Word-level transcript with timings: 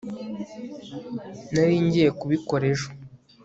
nari 1.53 1.75
ngiye 1.85 2.09
kubikora 2.19 2.63
ejo 2.73 2.87